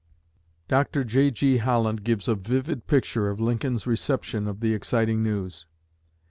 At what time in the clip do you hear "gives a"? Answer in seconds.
2.03-2.33